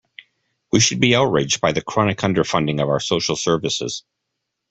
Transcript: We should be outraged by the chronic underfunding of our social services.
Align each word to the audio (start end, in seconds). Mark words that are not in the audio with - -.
We 0.71 0.79
should 0.79 0.99
be 0.99 1.13
outraged 1.13 1.61
by 1.61 1.73
the 1.73 1.81
chronic 1.83 2.17
underfunding 2.21 2.81
of 2.81 2.89
our 2.89 2.99
social 2.99 3.35
services. 3.35 4.03